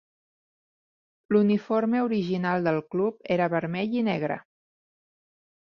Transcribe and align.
L'uniforme 1.35 2.01
original 2.07 2.67
del 2.69 2.81
club 2.95 3.31
era 3.39 3.51
vermell 3.57 3.97
i 4.01 4.05
negre. 4.11 4.43